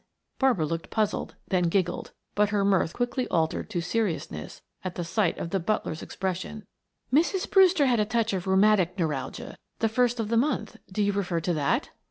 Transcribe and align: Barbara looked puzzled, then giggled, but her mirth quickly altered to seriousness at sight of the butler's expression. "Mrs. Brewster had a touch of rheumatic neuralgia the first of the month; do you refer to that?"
Barbara 0.39 0.65
looked 0.65 0.89
puzzled, 0.89 1.35
then 1.49 1.65
giggled, 1.65 2.11
but 2.33 2.49
her 2.49 2.65
mirth 2.65 2.91
quickly 2.91 3.27
altered 3.27 3.69
to 3.69 3.81
seriousness 3.81 4.63
at 4.83 4.97
sight 5.05 5.37
of 5.37 5.51
the 5.51 5.59
butler's 5.59 6.01
expression. 6.01 6.65
"Mrs. 7.13 7.47
Brewster 7.47 7.85
had 7.85 7.99
a 7.99 8.05
touch 8.05 8.33
of 8.33 8.47
rheumatic 8.47 8.97
neuralgia 8.97 9.59
the 9.77 9.87
first 9.89 10.19
of 10.19 10.29
the 10.29 10.37
month; 10.37 10.77
do 10.91 11.03
you 11.03 11.11
refer 11.13 11.39
to 11.41 11.53
that?" 11.53 11.91